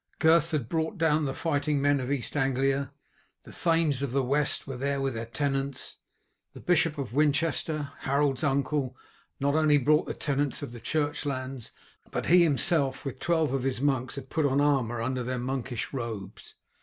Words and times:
Gurth 0.17 0.49
had 0.49 0.67
brought 0.67 0.97
down 0.97 1.25
the 1.25 1.33
fighting 1.35 1.79
men 1.79 1.99
of 1.99 2.11
East 2.11 2.35
Anglia; 2.35 2.91
the 3.43 3.51
thanes 3.51 4.01
of 4.01 4.13
the 4.13 4.23
West 4.23 4.65
were 4.65 4.75
there 4.75 4.99
with 4.99 5.13
their 5.13 5.27
tenants; 5.27 5.97
the 6.53 6.59
Bishop 6.59 6.97
of 6.97 7.13
Winchester, 7.13 7.91
Harold's 7.99 8.43
uncle, 8.43 8.97
not 9.39 9.53
only 9.53 9.77
brought 9.77 10.07
the 10.07 10.15
tenants 10.15 10.63
of 10.63 10.71
the 10.71 10.79
church 10.79 11.23
lands, 11.23 11.71
but 12.09 12.25
he 12.25 12.41
himself 12.41 13.05
with 13.05 13.19
twelve 13.19 13.53
of 13.53 13.61
his 13.61 13.79
monks 13.79 14.15
had 14.15 14.31
put 14.31 14.43
on 14.47 14.59
armour 14.59 15.03
under 15.03 15.21
their 15.21 15.37
monkish 15.37 15.93
robes. 15.93 16.55